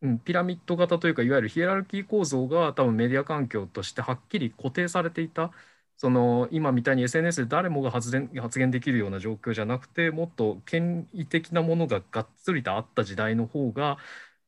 [0.02, 5.52] うん、ピラミッド型というかいわゆるヒエラルキー構造が多分メディア環境としてはっきり固定されていた
[5.98, 13.98] その今みたいに SNS で誰もが発言発言できるような状況じゃなくてもっと権威的なものががっつりとあった時代の方が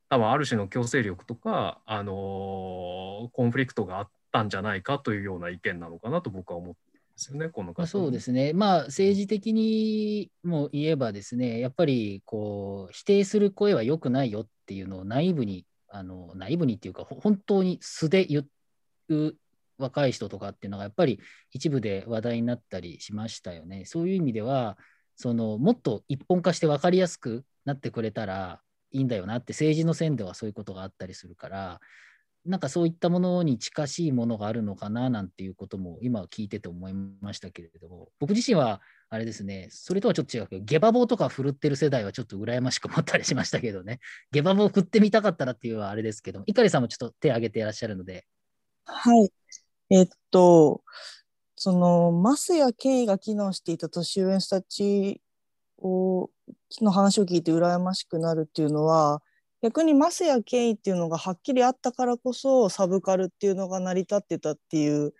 [0.10, 6.76] 多分ある種の強制力とか、あのーコンフリクトがあったんじゃないかというような意見なのかなと僕は思っ
[7.16, 18.46] ですよねこの方まあ、そうですね、まあ、政治的にも言えばですね、やっぱりこう否定する声は良くないよっていうのをナイーブに、あのナイーブにっていうか、本当に素で言
[19.10, 19.36] う
[19.78, 23.86] 若い人とかっていうのが、やっぱり一部で話題になったりしましたよね。
[23.86, 24.78] そういう意味では、
[25.16, 28.60] そのもっと一本化して分かりやすくなってくれたら
[28.92, 31.80] いいんだよなって、政治の線ではそういうことがあったりするから、
[32.46, 44.00] なんかそういったものに近しいものがあるのかななんていうことも今聞いてて思いましたけれども、僕自身はあれですね、それとはちょっと違うけど、ゲバ棒とか振るってる世代はちょっと羨ましく思ったりしましたけどね、
[44.32, 48.26] ゲバ棒振ってみたかったらっていうのはあれですけど、碇さんもちょっと手挙げていらっしゃるので、
[48.86, 49.32] はい。
[49.90, 50.84] えっと、
[51.56, 55.22] その、マスや権威が機能していた年上の人たち
[55.80, 56.30] を、
[56.82, 59.22] の話を聞いて羨ましくなるっていうのは、
[59.66, 65.12] 逆にマスや権威っていうのがはっきりあったからこそ、サブカルっていうのが成り立ってたっていう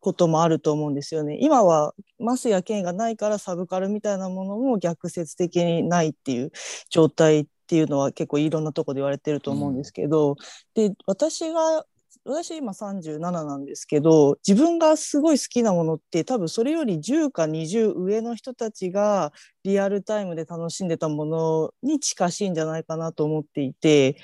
[0.00, 1.36] こともあると思うんですよね。
[1.42, 6.52] 今はマスや権威がないからサブカルみたいなものも逆説的にないっていう
[6.88, 10.36] 状態っていうのは結構いろんなとこで言われてると思うんですけど、
[10.74, 11.84] で私が
[12.26, 19.32] 私今37なんですけど自分がすごい好きなものって多分それより10か20上の人たちが
[19.64, 24.16] リアルタイムで楽しんでたものに近しいんじゃないかなと思っていて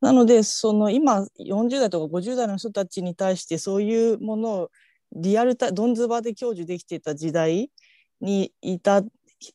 [0.00, 4.70] なのでその今40代とか50代の人たちに対してそういうものを
[5.14, 7.70] リアルタドンズバで享受できていた時代
[8.22, 9.02] にいた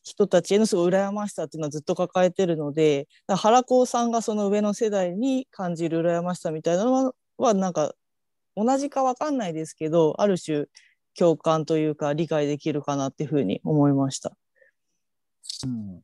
[0.04, 7.94] 人たちへのすごい羨ましさっていうのはずっと抱えてるので原子さんがその上の世代に感じる羨ましさみたいなのははなんか
[8.56, 10.66] 同じか分かんないですけどある種
[11.18, 14.36] 共感というか理解できるかなっていうふうに思いました。
[15.64, 16.02] うん、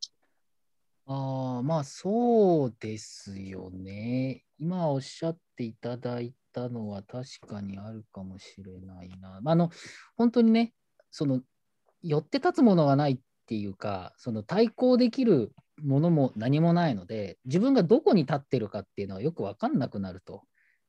[1.07, 4.44] ああ、まあそうですよね。
[4.59, 9.37] 今おっしゃっていただいたのは確かにあるかもしれないな。
[9.37, 9.70] ああの、
[10.16, 10.73] 本当にね、
[11.11, 11.42] その、
[12.03, 20.42] 寄って立つものがないっていうか、その対抗できるものも何もないので、自分がどこに立ってるかっていうのはよく分かんなくなると。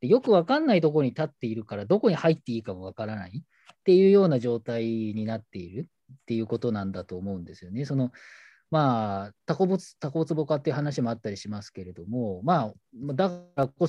[0.06, 7.86] でよく分かんないところに立っているから、どこに入っていいかも分からないっていうような状態になっているっていうことなんだと思うんですよね。
[7.86, 8.12] その
[8.72, 13.88] まあ、タコボツ、タコツボ化っていう話もあったりしますけれども、まあ、だからこ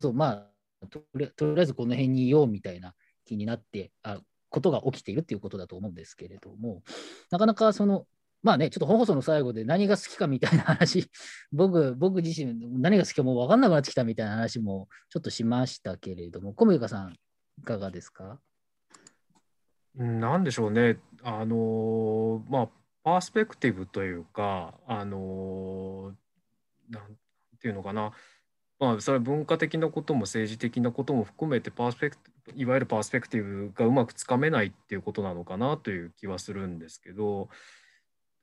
[0.00, 0.48] そ、ま
[0.82, 6.82] あ、とりとりあえずこの辺にいようみたいな気になって、あことが起きているっていうことだと思うんですけれども、
[7.30, 8.06] なかなかその、
[8.46, 11.10] まあね、ちょっと放送の最後で何が好きかみたいな話、
[11.50, 17.18] 僕、僕自身何が好きかもう分かんなくなってきたみたいな話もちょっとしましたけれども、小宮さん、
[17.58, 18.38] いかがですか？
[19.98, 22.68] うんなんでしょうね、あのまあ、
[23.02, 27.18] パースペクティブというか、あのーなん
[27.58, 28.12] ていうのかな、
[28.78, 37.48] まあ、それは文化的なことも政治的なことも含めてパースペクテいわゆるパースペクティブがうまくつかめないっていうことなのかなという気はするんですけど、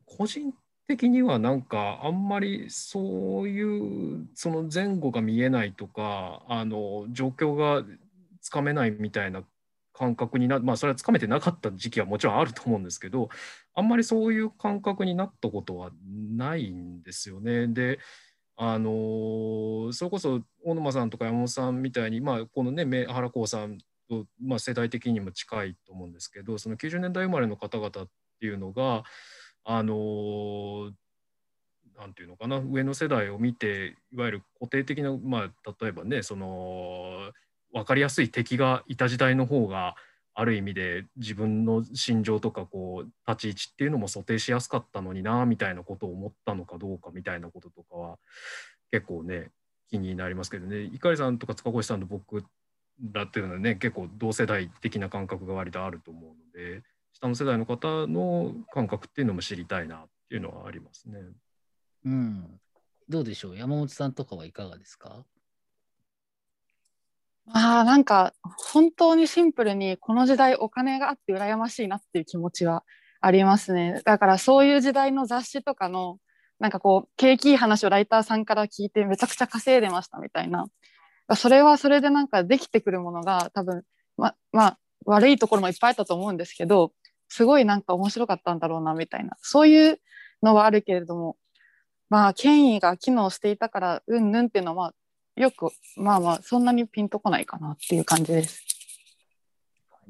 [0.06, 0.54] 個人
[0.88, 7.84] 的にはなんかあんまりそういうその前後が見えないとか、あの状況が
[8.42, 9.44] つかめないみたいな
[9.94, 13.30] 感覚になまあそれはつかめてなかった時期はもちろんあると思うんですけど
[13.76, 15.92] あんまりそういう感覚になったことは
[16.36, 17.68] ないんですよね。
[17.68, 18.00] で
[18.56, 27.92] あのそれこそ小沼さんとか山本さんみたいに、まあ、このね原光さんと、まあ、世代的にも近いと思うんですけどその90年代生まれの方々っ
[28.39, 29.04] ていうのが
[29.65, 30.91] あの
[31.97, 37.32] なんていうのかな上の世代を見ていわゆる固定的な、まあ、例えばねその
[37.71, 39.95] 分かりやすい敵がいた時代の方が
[40.36, 48.17] ある意味で自分の心情とかこう立ち位置っていうのも想定しやすかったのになみたいなことを思ったのかどうかみたいなこととかは
[48.91, 49.52] 結構ね
[49.89, 50.89] 気になりますけどね。
[50.91, 52.43] 碇さんとか塚越さんと僕
[53.12, 56.84] らっていうのはね結構同世代的な感覚が割とあると思うので。
[57.24, 61.20] 下の世代の方の感覚っていうのも知りたいなっていうのはありますね。
[62.06, 62.60] うん、
[63.08, 63.58] どうでしょう？
[63.58, 65.24] 山本さんとかはいかがですか？
[67.48, 68.34] ああ、なんか
[68.72, 72.84] 本当にシンプルにこの時代お金があって羨ましいなっていう気持ちは
[73.22, 74.02] ありますね。
[74.04, 76.18] だからそういう時代の雑誌とかの
[76.60, 80.68] なんかこう景気いい話をライターさんから聞いてめちゃくちゃ稼いでましたみたいな。
[81.38, 83.84] それはそれでなんかできてくるものが多分
[84.18, 86.92] ままあ悪いところもいっぱいあったと思うんですけど
[87.34, 89.36] すごいなんか面白かったんだろうなみたいな。
[89.41, 90.00] そういう
[90.43, 91.36] のはあるけれども
[92.10, 94.93] まあ権威が機能していたからうんぬんっていうのは
[95.36, 98.63] よくまあまあそんなにピンとこないかなっていう感じです。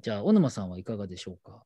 [0.02, 1.64] じゃあ小沼さんはいかがでしょうか？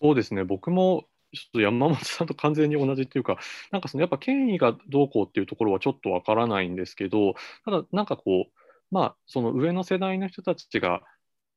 [0.00, 0.42] そうですね。
[0.42, 3.36] 僕もちょっと山本さんと完全に同じっていうか、
[3.72, 7.34] なんかそのやっぱ権威がどうこうっていうところはちょっとわからないんですけど、
[7.66, 8.52] ただなんかこう、
[8.90, 11.02] まあその上の世代の人たちが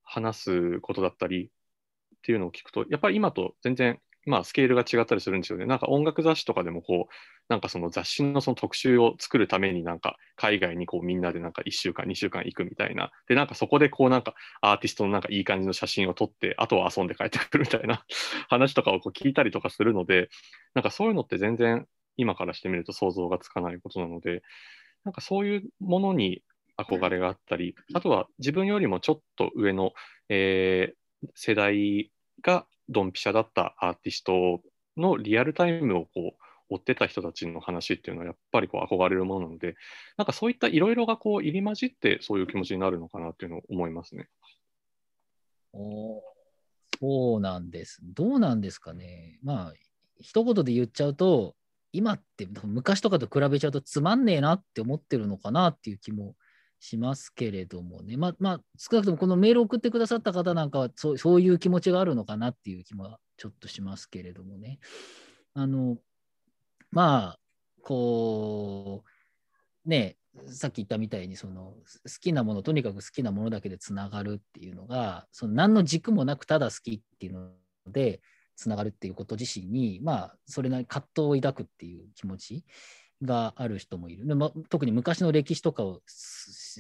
[0.03, 1.49] 話すことだったり
[2.17, 5.65] っていうのを聞くと、やっぱり今と全然まあ、スケールが違ったりするんですよね。
[5.65, 7.13] なんか音楽雑誌とかでもこう、
[7.47, 13.12] なんかその雑誌のその特集を作るためになんか海外にこうみんなでなんか1週間、2週間行くみたいな。
[13.30, 18.03] で、なんかそこでこうなんかアーティストのなんかいい感じの写真を撮って、あとは遊んで帰ってくるみたいな
[18.49, 20.30] 話とかをこう聞いたりとかするので、
[20.73, 24.43] なんかそういうのって全然今からしてみると想像がつかないことなので、
[25.06, 26.43] なんかそういうものに
[26.75, 29.93] 憧れがあったり、あとは自分よりもちょっと上の、
[30.27, 34.62] えー、世代がドンピシャだったアーティスト
[34.95, 36.34] のリアルタイムをこう
[36.69, 39.75] 追ってた人たちの話っていうのはやっぱりこう憧れるものなので、
[40.17, 44.27] なんかそういったいろいろがこう入り混じってそういう気持ちになるのかなっていうのを思いますね。
[45.73, 46.21] お
[46.99, 47.99] そうなんです。
[48.01, 49.39] どうなんですかね。
[49.43, 49.73] まあ、
[50.19, 51.56] 一言で言っちゃうと、
[51.93, 56.36] 今って昔とかと比べちゃうとつまんねえなって思ってるのかなっていう気も
[56.79, 64.79] しますけれどもね、まあ、まあ、少なくともこのメールを送ってくださった方なんかはそう、そういう気持ちがあるのかなっていう気もちょっとしますけれどもね。
[65.53, 65.97] あの、
[66.91, 67.39] まあ、
[67.81, 69.03] こ
[69.85, 71.75] う、ね、さっき言ったみたいにその好
[72.21, 77.51] きなものとにかく好きなものだけでつながるっていうのがその何の軸もなくただ好きっていうの
[77.91, 78.21] で
[78.55, 82.65] つながるっていうこと自身にまあそれなり葛藤を抱くっていう気持ち
[83.23, 84.36] がある人もいる。
[84.36, 86.01] ま特に昔の歴史とかを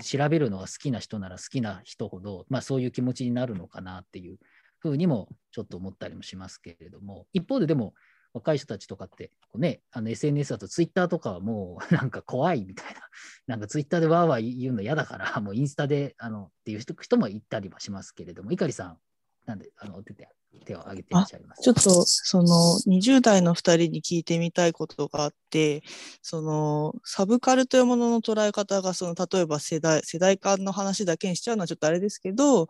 [0.03, 4.37] 調べるのが好きな人なら好きな人ほど、まあ、そういう気持ちになるのかなっていう
[4.79, 7.93] ふうにもちょっと思ったりもしますけれども、一方ででも
[8.33, 13.01] 若い人たちとかって、ね、SNS だとツイッターとかはもう なんか怖いみたいな、
[13.47, 18.99] なんかツイッターでわーわー言うの嫌だから、もうインスタであのっていう人もいたりはしますけれども、碇さん、
[19.45, 25.83] なんであの出て手を挙げていらっしゃいますちょっとその20代の2人に聞いてみたいことがあって
[26.21, 32.67] そのサブカルというものの捉え方がその例えば世代世代間の話だけにしちゃうのはちょっとあれですけど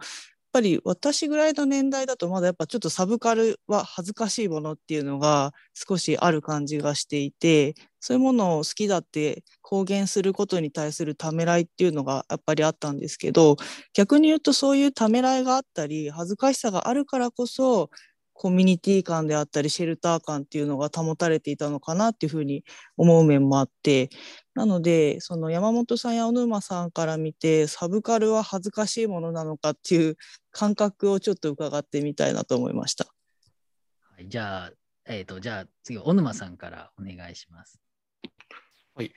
[0.58, 13.58] ぱり私ぐらいの年代だとまだやっぱちょっとサブカルは恥ずかしいものっていうのが少しある感じがしていてそういうものを好きだって公言することに対するためらいっていうのがやっぱりあったんですけど
[13.94, 17.92] 逆に言うとそういうためらいがあったり恥ずかしさがあるからこそ
[18.40, 22.64] コミュニティ感であったりシェルター感っていうのが保たれていたのかなっていうふうに
[22.96, 24.10] 思う面もあって
[24.54, 30.18] なのでその山本さんや小沼さんから見てサブカルは恥ずかしいものなのかっていう
[30.52, 33.06] 感覚をちょっと伺ってみたいなと思いました。
[33.06, 34.72] はい、じゃあ、
[35.06, 37.82] えーと、じゃあ次小沼さんからお願いします。
[38.94, 39.12] はい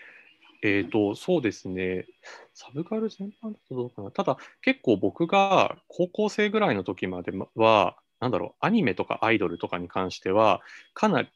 [0.62, 2.06] えーと、そうですね、
[2.52, 10.60] サブカル全般だとどうかな、ただ結構僕が高校生ぐらいの時までは、なんだろう、アニメとかアイドルとかに関しては、
[10.94, 11.28] かなり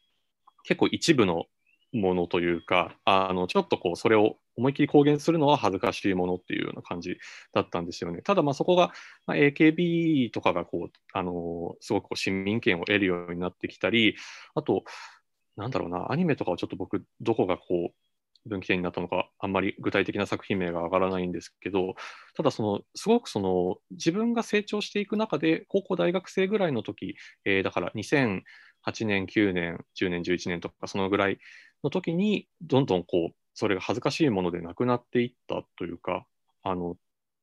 [0.64, 1.46] 結構一部の
[1.92, 7.16] ものというか、あのちょっとこうそれを思いっきり公言するのは恥ずかしいものっていうような感じ
[7.52, 8.22] だったんですよね。
[8.22, 8.92] ただ、まそこが、
[9.26, 14.16] まあ、AKB とかがこう、あのすごくこう市民権を得るようになってきたり、
[14.54, 14.84] あと、
[15.56, 17.94] なんだろうな、アニメとかはちょっと僕、どこがこう、
[18.46, 21.94] 分岐点になったのか、あんまり具体的な作品名が上がらないんですけど、
[22.36, 28.42] ただその、すごくその自分が成長していく中で、高校、大学生ぐらいの時、えー、だから2008
[29.06, 31.38] 年、9年、10年、11年とか、そのぐらい
[31.82, 36.26] の時に、どんどんこう、それが恥ずかしいものでなくなっていったというか、
[36.62, 36.96] あの、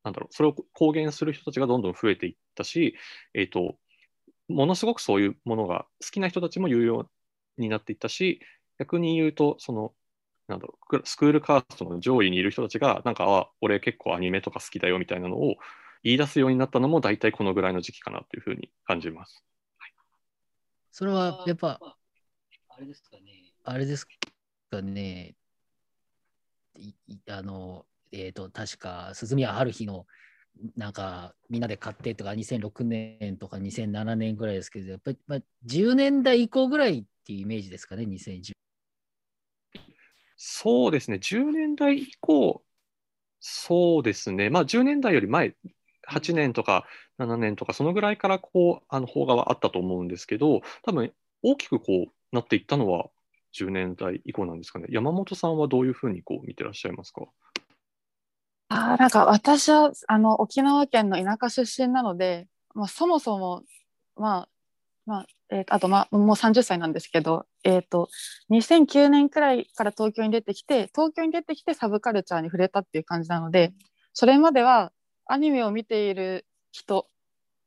[0.04, 2.96] なんだろう、それを公言する人たちがどんどん増えていったし、
[3.34, 3.78] え、ー、と、
[4.48, 7.10] ものすごくそういうものが好きな人たちも有用
[7.58, 8.42] になっていったし、
[8.80, 9.94] 逆に言うと、その、
[10.52, 15.56] なんだろう、スクールカーストの上位にいる人たちが、なんか、あ、俺結構アニメとか好きだよみたいなのを
[16.04, 19.44] 言い出すようになったのも、大体このぐらいの時期かなというふうに感じます。
[19.78, 19.94] はい、
[20.92, 25.36] それはやっぱ、あれですかね、あれですかね、
[27.30, 30.06] あの、えっ、ー、と、確か、鈴宮春日の、
[30.76, 38.52] なんか、みんなで買ってとか、2006年とか2007年ぐらいですけど、やっぱり、まあ、10年代以降ぐらいっていうイメージですかね、2010
[40.44, 42.64] そうですね、10年代以降、
[43.40, 45.56] そうですね、まあ、10年代より前、
[46.10, 46.88] 8年とか
[47.20, 51.14] 7年とか、そのぐらいからこうあの邦画はあったと思うんですけど、多分
[51.44, 53.12] 大きくこうなっていったのは
[53.54, 54.88] 10年代以降なんですかね。
[54.90, 57.28] 山本さんはどういうふうにこう見てらっしゃいますか？
[58.70, 63.62] あなんか私はあの沖縄県の田舎出身なので、まあ、そもそも、
[64.16, 64.50] まあ
[65.06, 68.10] まあえー、あと、まあ、もう30歳なんですけど、えーと、
[68.52, 73.74] 2009年くらいから東京に出てきて東京に出てきてサブカルチャーに触れたっていう感じなので
[74.14, 74.92] それまでは
[75.26, 77.08] アニメを見ている人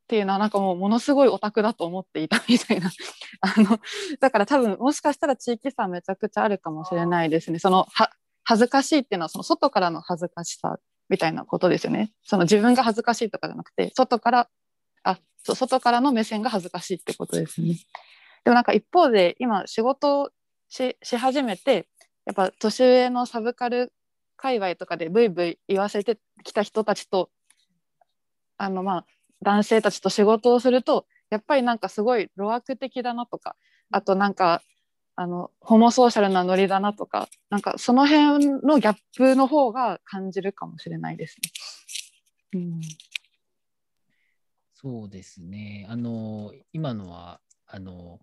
[0.05, 2.91] っていうのはなんかもうものすごいオタクだと思っていたみたいな。
[3.41, 3.79] あの
[4.21, 7.59] だから多分もしかしたら地域差めちゃくちゃあるかもしれないですね。
[7.59, 8.11] そのは
[8.45, 10.79] 恥ずかしいっていうのはその外からの恥ずかしさ
[11.09, 12.13] みたいなことですよね。
[12.23, 14.49] その自分が恥ずかしいとかじゃなくて外から
[15.05, 17.77] あそう外からの目線が恥ずかしいってことですね。
[18.45, 20.33] でもなんか一方で今仕事
[20.69, 21.87] しし始めて
[22.27, 23.93] やっぱ年上のサブカル
[24.37, 27.31] 界隈とかでブイブイ言わせてきた人たちと
[28.57, 29.07] あのまあ
[29.43, 33.57] 男性たちと仕事をするとやっぱりなんかすごい路悪的だなとか
[33.91, 34.63] あとなんか
[35.17, 41.51] あのホモソーシャルなノリだなとかなんかその辺のギャップの方が感じるかもしれないですね。
[42.55, 42.81] うん、
[44.85, 45.87] そうですね。
[45.89, 48.21] あの今のはあの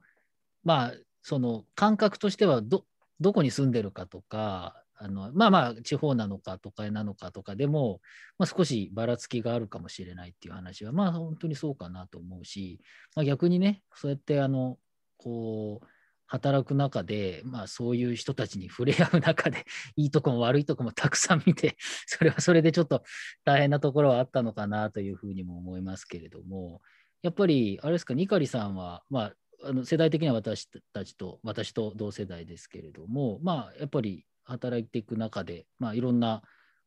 [0.63, 0.93] まあ、
[1.23, 2.85] その感覚としてはど、
[3.19, 8.01] どこに住んでるかとか、あのまあまあ、地方なのか都会なのかとかでも、
[8.39, 12.81] まあ、少しばらつきがあるかもしれないっていう話は、まあ本当にそうかなと思うし、
[13.15, 14.77] まあ、逆にね、そうやってあの、
[15.17, 15.87] こう、
[16.31, 19.65] 働く中で、まあそういう人たちに触れ合う中で、
[19.97, 21.75] いいとこも悪いとこもたくさん見て、
[22.07, 23.03] それはそれでちょっと
[23.43, 26.81] 大変なところはあったのかなというふうにも思いますけれども、
[27.21, 36.43] やっぱり、あれですか、ニカリさんは、まあ、あの世代的には私たちと、私と同世代ですけれども、まあ、やっぱり働いていく中で、まあ、いろんな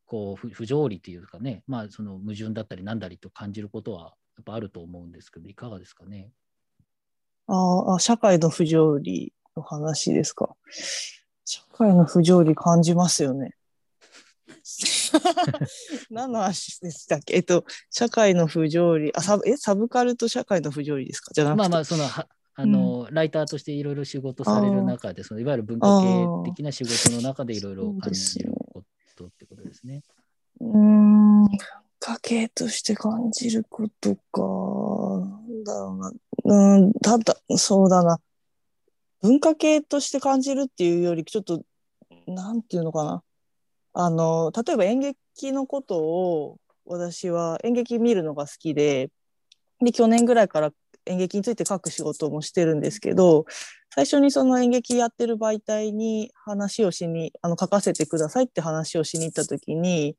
[0.07, 6.32] こう不条理というかね、まあ、その矛盾だったりなんだりと感じることはやっぱあると思うんですけど、いかがですかね？
[7.47, 10.55] ああ、社会の不条理の話ですか。
[11.45, 13.55] 社会の不条理感じますよね。
[16.11, 17.36] 何の話でしたっけ？
[17.36, 21.32] えっと、社会の不条理、あサブえサブカルと社会の不条理ですか？
[21.34, 21.59] じゃなくて。
[21.59, 22.26] まあまあ、そのは
[22.57, 28.84] あの、うん、ライターとしていろいろ仕事される中で、そのいわゆる文化系的な仕事の中でいろいろ感じるこ
[29.16, 30.03] とってことですね。
[30.61, 31.49] うん、文
[31.99, 34.40] 化系として感じることか。
[34.40, 35.26] な
[35.61, 36.12] んだろうな。
[36.45, 38.20] うん、ただ、そうだな。
[39.22, 41.62] 文化系として感じるっていうより、ちょっと、
[42.26, 43.22] なんていうのかな。
[43.95, 49.11] あの、例えば演劇のことを、私は演劇見るのが好きで、
[49.80, 50.72] で、去年ぐらいから
[51.07, 53.45] 演劇について書く仕事もしてるんですけど
[53.90, 60.16] 最初にその演劇やってる媒体に話をしにあの書かせてくださいって話をしに行った時に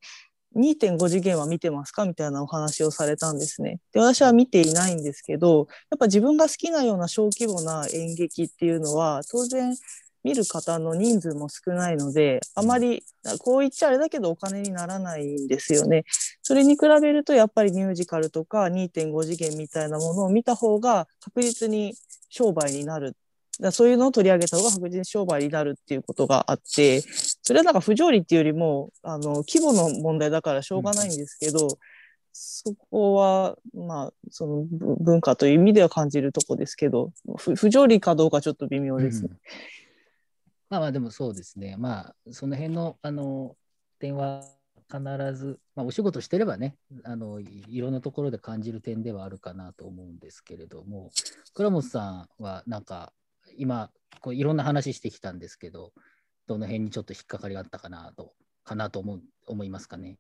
[0.56, 2.06] 2.5次元は見てますか？
[2.06, 3.80] みたいなお話をされたんですね。
[3.94, 9.76] で私は見ていないんですけどやっぱ自分が好きなような小規模な演劇っていうのは当然
[10.24, 13.04] 見る方の人数も少ないのであまり
[13.40, 16.04] こう言っちゃあれだけどお金にならないんですよね。
[16.42, 21.94] それに比べるとやっぱりミュージカルとか2.5次元みたいなものを見た方が確実に
[22.30, 23.16] 商売になる
[23.60, 31.70] だそういうのを取り上げた方が確実に商売になるっていうことがあってそれはなんか不条理っていうよりもあの規模の問題だからしょうがないんですけど、うん、
[32.34, 34.66] そこはまあその
[35.00, 39.30] 文化という意味では感じるとこですけど不条理かどうかちょっと微妙ですね。
[39.32, 39.38] うん
[40.70, 41.76] まあまあでもそうですね。
[41.78, 43.56] まあその辺のあの
[44.00, 44.44] 点は
[44.92, 45.02] 必
[45.34, 51.12] ず、まあ、お仕事してればねあのいろんなところで感じる点ではあるかなと思うんですけれども
[51.54, 53.12] 倉本さんはなんか
[53.58, 53.90] 今
[54.22, 55.94] こういろんな話してきたんですけど
[56.48, 58.34] どの辺にちょっと引っかかりがあったかなと、
[58.64, 60.18] かなと思う思いますかね。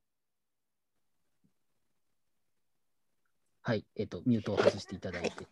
[3.61, 5.47] はい、えっ、と、ミュートを外していただいて。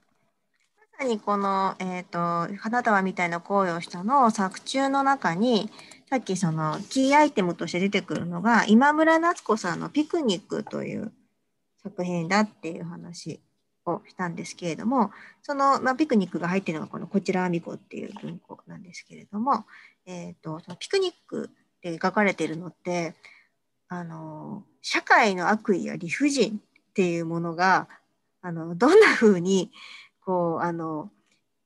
[0.77, 5.71] まさにこの、えーと「花束みたいな恋をした」の作中の中に
[6.07, 11.11] さっきそのキーアイテムとして出てくるのが今村夏子さんの「ピクニック」という
[11.81, 13.41] 作品だっていう話
[13.85, 15.11] をしたんですけれども
[15.41, 19.65] その、まあ、ピクニックが入っているのがこの「こちらあみこ」っていう文庫なんですけれども、
[20.05, 21.49] えーと、そのピクニック
[21.81, 23.15] で書かれているのって
[23.89, 27.87] あの社会の悪意や理不尽っていうものが
[28.41, 29.71] あのどんなふうに
[30.21, 31.11] こうあの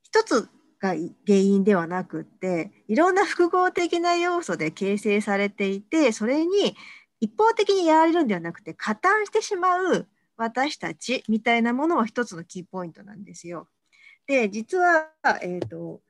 [0.03, 0.49] 一つ
[0.79, 6.75] が原因ではなくっていろんな複合的な要素で形成されていてそれに
[7.19, 10.07] 一方的にやられるんではなくて加担してしまう
[10.37, 13.67] 私たちみたいなものは一つのキーポイントなんですよ。
[14.25, 15.09] で実は、
[15.41, 16.01] えーと、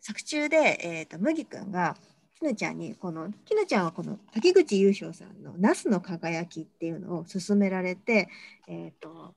[0.00, 1.96] 作中で、えーと、麦君が
[2.38, 8.28] 絹ちゃんにこの絹ちゃんはこの滝口優勝さんの「ナスの輝き」っていうのを勧められて、
[8.66, 9.34] えーと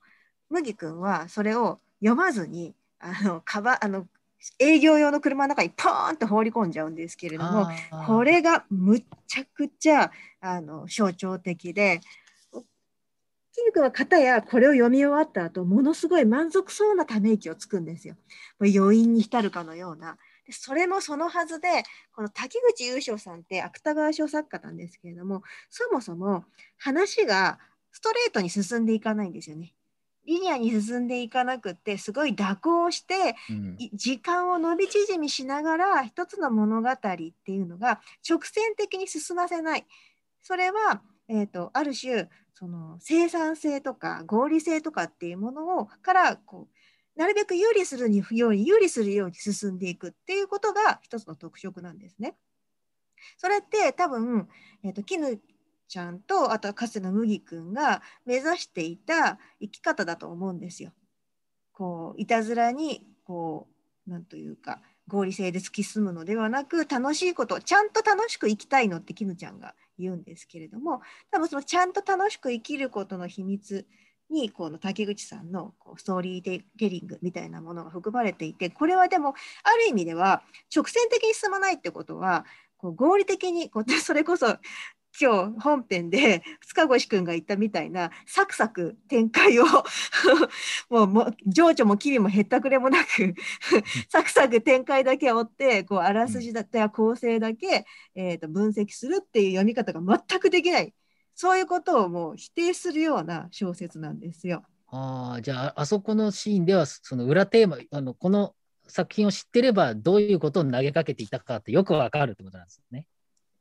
[0.49, 4.07] 麦君はそれを読まずにあのかばあの
[4.59, 7.67] 営業用の車の中にポーンと放り込んじゃうんですけれども
[8.05, 10.11] これがむっちゃくちゃ
[10.41, 12.01] あの象徴的で
[13.53, 18.15] キヌ君は片やこれを読み終わった後ものすごい満足そうなため息をつくんですよ。
[18.59, 20.17] 余韻に浸るかのような。
[20.49, 21.83] それもそのはずで
[22.13, 26.43] この滝口優勝さんって芥川賞作家なんですけれどもそもそも
[26.77, 27.59] 話が
[27.91, 29.73] ストレートに進んでいかないんですよね。
[30.25, 39.85] リニアに進んでいかなくってすごい蛇行して、うん、時間を伸び縮みしながら一つの物語っていうのが直線的に進ませない
[40.41, 52.35] それは、えーと、ある種その生産性とか合理性とかっていうものをからこうなるべく有利するように有利するように進んでいくっていうことが一つの特色なんですね。
[53.37, 54.47] それって多分、
[54.83, 55.39] えーと、絹
[55.87, 60.91] ちゃんとあとはかつての麦君が目指していた生き方だと思うんですよ。
[61.71, 63.67] こういたずらにこ
[64.07, 73.85] うなんというか合理性で突き進むのではなく楽しいことちゃんと楽しく生きたいのって絹ちゃんが言うんですけれども多分そのちゃんと楽しく生きることの秘密
[74.29, 80.43] にこの竹口さんのこうストーリーテリングみたいなものが含まれていてこれはでもある意味では
[80.75, 82.45] 直線的に進まないってことは
[82.77, 84.57] こう合理的にこう それこそ
[85.19, 89.65] 今日本編で 塚越くんが言ったみたいなサクサク展開を
[90.89, 93.35] もうも情緒も機微もへったくれもなく
[94.09, 97.85] サクサク展開だけ追ってこうあらすじだったり構成だけ、
[98.15, 100.93] えー、と分析するっていう読み方が全くできない
[101.35, 104.63] そういうことをもう否定するような小説なんですよ。
[104.87, 108.53] あじゃああそこのシーンではその裏テーマあのこの
[108.87, 113.07] 作品を知ってればどういうことを投げかけていたかってよくわかるってことなんですね。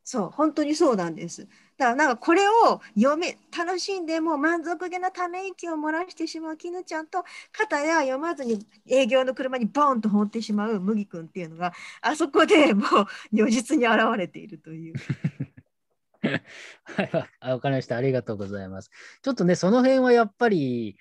[0.03, 1.47] そう本当にそうなんです。
[1.77, 12.87] だからなんかこれを読め楽しんでも満足げなため息を漏らしてしまう絹ちゃんと肩や読まずに営業の車にボンと放ってしまう麦君っていうのがあそこで もう
[13.31, 14.93] 如実に現れているという。
[16.83, 17.11] はい、
[17.51, 17.97] わかりました。
[17.97, 18.91] ありがとうございます。
[19.21, 20.97] ちょっとね、その辺はやっぱり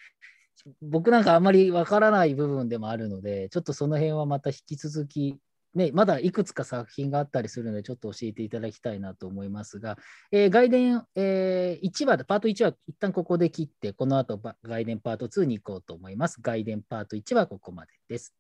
[0.81, 5.39] 僕なんかあんまりわからない部分でもあるので、ちょっとその辺はまた引き続き
[5.75, 9.97] ね、まだいくつか作品があったりするので、ちょっと教えていただきたいなと思いますが、
[10.31, 16.41] えー、外伝、えー、1話で、パート1は一旦ここで切って、この後外伝パート2に行こうと思います。
[16.43, 18.35] 外伝パート1はここまでです。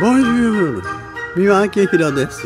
[0.00, 0.82] ボンジュール、
[1.36, 2.42] 三輪明宏です。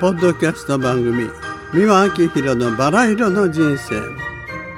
[0.00, 1.28] ポッドキャスト番組、
[1.72, 4.00] 三輪明宏のバラ色の人生。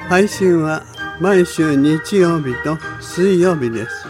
[0.08, 0.84] 配信は
[1.20, 4.06] 毎週日曜日と水曜日です。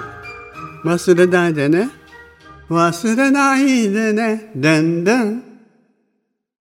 [0.84, 1.88] 忘れないでね。
[2.68, 5.47] 忘れないでね、でんでん。